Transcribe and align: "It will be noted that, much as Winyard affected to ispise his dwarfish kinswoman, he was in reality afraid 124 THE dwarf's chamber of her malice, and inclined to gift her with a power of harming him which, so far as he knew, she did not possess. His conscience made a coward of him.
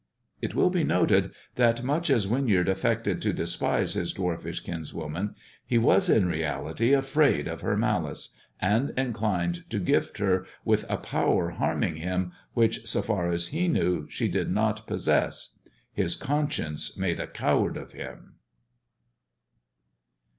"It 0.41 0.55
will 0.55 0.71
be 0.71 0.83
noted 0.83 1.31
that, 1.57 1.83
much 1.83 2.09
as 2.09 2.25
Winyard 2.25 2.67
affected 2.67 3.21
to 3.21 3.39
ispise 3.39 3.93
his 3.93 4.13
dwarfish 4.15 4.61
kinswoman, 4.63 5.35
he 5.63 5.77
was 5.77 6.09
in 6.09 6.27
reality 6.27 6.91
afraid 6.91 7.45
124 7.45 7.45
THE 7.45 7.51
dwarf's 7.51 7.51
chamber 7.51 7.51
of 7.51 7.61
her 7.61 7.77
malice, 7.77 8.35
and 8.59 8.99
inclined 8.99 9.69
to 9.69 9.77
gift 9.79 10.17
her 10.17 10.47
with 10.65 10.85
a 10.89 10.97
power 10.97 11.51
of 11.51 11.57
harming 11.57 11.97
him 11.97 12.31
which, 12.55 12.87
so 12.87 13.03
far 13.03 13.29
as 13.29 13.49
he 13.49 13.67
knew, 13.67 14.09
she 14.09 14.27
did 14.27 14.49
not 14.49 14.87
possess. 14.87 15.59
His 15.93 16.15
conscience 16.15 16.97
made 16.97 17.19
a 17.19 17.27
coward 17.27 17.77
of 17.77 17.91
him. 17.91 18.37